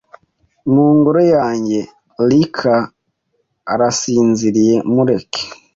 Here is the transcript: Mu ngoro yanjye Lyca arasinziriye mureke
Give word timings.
Mu 0.73 0.85
ngoro 0.95 1.21
yanjye 1.35 1.79
Lyca 2.29 2.75
arasinziriye 3.73 4.75
mureke 4.93 5.43